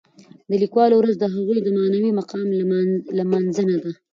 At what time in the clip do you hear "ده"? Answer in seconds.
3.83-3.91